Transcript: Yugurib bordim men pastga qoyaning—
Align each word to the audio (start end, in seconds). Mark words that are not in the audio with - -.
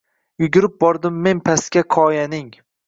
Yugurib 0.43 0.73
bordim 0.85 1.21
men 1.29 1.45
pastga 1.51 1.87
qoyaning— 1.99 2.53